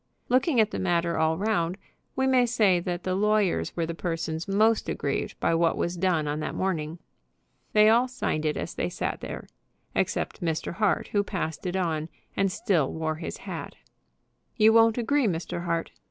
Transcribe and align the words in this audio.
Looking 0.29 0.59
at 0.59 0.71
the 0.71 0.79
matter 0.79 1.15
all 1.19 1.37
round, 1.37 1.77
we 2.15 2.25
may 2.25 2.47
say 2.47 2.79
that 2.79 3.03
the 3.03 3.13
lawyers 3.13 3.75
were 3.75 3.85
the 3.85 3.93
persons 3.93 4.47
most 4.47 4.89
aggrieved 4.89 5.39
by 5.39 5.53
what 5.53 5.77
was 5.77 5.95
done 5.95 6.27
on 6.27 6.39
that 6.39 6.55
morning. 6.55 6.97
They 7.73 7.87
all 7.87 8.07
signed 8.07 8.43
it 8.43 8.57
as 8.57 8.73
they 8.73 8.89
sat 8.89 9.21
there, 9.21 9.45
except 9.93 10.41
Mr. 10.41 10.73
Hart, 10.73 11.09
who 11.09 11.23
passed 11.23 11.67
it 11.67 11.75
on, 11.75 12.09
and 12.35 12.51
still 12.51 12.91
wore 12.91 13.17
his 13.17 13.37
hat. 13.45 13.75
"You 14.57 14.73
won't 14.73 14.97
agree, 14.97 15.27
Mr. 15.27 15.65
Hart?" 15.65 15.91